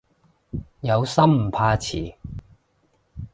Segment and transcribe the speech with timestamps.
[0.81, 2.15] 有心唔怕遲